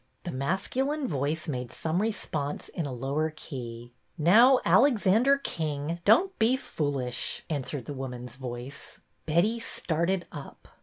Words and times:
The 0.23 0.31
masculine 0.31 1.07
voice 1.07 1.47
made 1.47 1.71
some 1.71 2.01
response 2.01 2.69
in 2.69 2.87
a 2.87 2.91
lower 2.91 3.29
key.'' 3.29 3.93
Now, 4.17 4.59
Alexander 4.65 5.37
King, 5.37 5.99
don't 6.05 6.39
be 6.39 6.57
foolish," 6.57 7.43
an 7.51 7.61
swered 7.61 7.85
the 7.85 7.93
woman's 7.93 8.33
voice. 8.33 8.99
Betty 9.27 9.59
started 9.59 10.25
up. 10.31 10.67